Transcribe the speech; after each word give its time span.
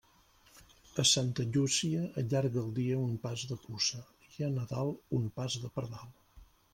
A 1.01 1.03
Santa 1.09 1.43
Llúcia 1.57 1.99
allarga 2.21 2.59
el 2.63 2.71
dia 2.79 2.97
un 3.01 3.13
pas 3.25 3.43
de 3.51 3.57
puça, 3.67 4.01
i 4.39 4.47
a 4.49 4.49
Nadal 4.57 4.89
un 5.19 5.29
pas 5.37 5.59
de 5.67 5.71
pardal. 5.77 6.09